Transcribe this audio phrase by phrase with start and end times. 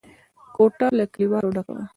[0.55, 1.83] کوټه له کليوالو ډکه وه.